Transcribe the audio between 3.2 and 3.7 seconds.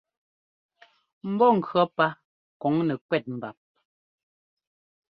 mbap.